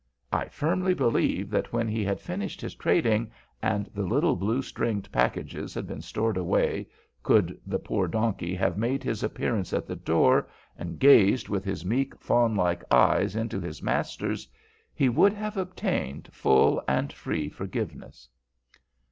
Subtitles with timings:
[0.33, 3.29] I firmly believe that when he had finished his trading,
[3.61, 6.87] and the little blue stringed packages had been stored away,
[7.21, 11.85] could the poor donkey have made his appearance at the door, and gazed with his
[11.85, 14.47] meek, fawnlike eyes into his master's,
[14.91, 18.27] he would have obtained full and free forgiveness.